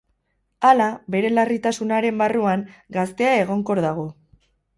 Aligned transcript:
Hala, 0.69 0.87
bere 1.15 1.29
larritasunaren 1.33 2.17
barruan, 2.23 2.65
gaztea 2.99 3.37
egonkor 3.45 3.83
dago. 3.89 4.09